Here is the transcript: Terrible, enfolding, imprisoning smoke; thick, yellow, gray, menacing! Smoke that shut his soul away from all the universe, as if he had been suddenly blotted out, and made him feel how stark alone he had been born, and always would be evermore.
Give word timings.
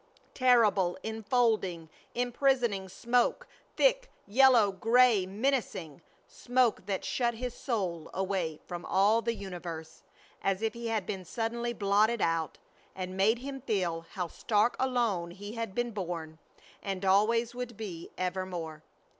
Terrible, 0.33 0.97
enfolding, 1.03 1.87
imprisoning 2.15 2.89
smoke; 2.89 3.47
thick, 3.77 4.09
yellow, 4.25 4.71
gray, 4.71 5.27
menacing! 5.27 6.01
Smoke 6.27 6.87
that 6.87 7.05
shut 7.05 7.35
his 7.35 7.53
soul 7.53 8.09
away 8.11 8.59
from 8.65 8.83
all 8.83 9.21
the 9.21 9.35
universe, 9.35 10.01
as 10.41 10.63
if 10.63 10.73
he 10.73 10.87
had 10.87 11.05
been 11.05 11.23
suddenly 11.23 11.71
blotted 11.71 12.19
out, 12.19 12.57
and 12.95 13.15
made 13.15 13.37
him 13.37 13.61
feel 13.61 14.07
how 14.13 14.27
stark 14.27 14.75
alone 14.79 15.29
he 15.29 15.53
had 15.53 15.75
been 15.75 15.91
born, 15.91 16.39
and 16.81 17.05
always 17.05 17.53
would 17.53 17.77
be 17.77 18.09
evermore. 18.17 18.81